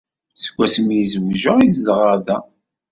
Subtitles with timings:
[0.43, 2.37] Seg wasmi ay zewjeɣ ay zedɣeɣ da.